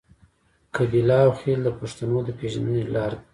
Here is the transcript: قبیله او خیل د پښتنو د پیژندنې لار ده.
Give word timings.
قبیله 0.75 1.17
او 1.25 1.31
خیل 1.39 1.59
د 1.63 1.69
پښتنو 1.79 2.17
د 2.27 2.29
پیژندنې 2.39 2.83
لار 2.93 3.11
ده. 3.17 3.23